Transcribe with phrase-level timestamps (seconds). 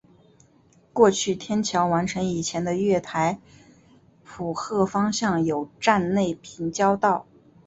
[0.93, 3.39] 过去天桥完成以前的月台
[4.25, 7.27] 浦贺方向有站内平交道。